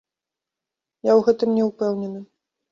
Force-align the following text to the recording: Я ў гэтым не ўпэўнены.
Я 1.09 1.11
ў 1.17 1.29
гэтым 1.29 1.55
не 1.61 1.71
ўпэўнены. 1.71 2.27